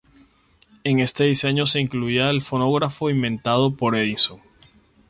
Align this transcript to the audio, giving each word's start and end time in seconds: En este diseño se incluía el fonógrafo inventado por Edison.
En 0.83 0.99
este 0.99 1.25
diseño 1.25 1.67
se 1.67 1.79
incluía 1.79 2.31
el 2.31 2.41
fonógrafo 2.41 3.11
inventado 3.11 3.75
por 3.75 3.95
Edison. 3.95 4.41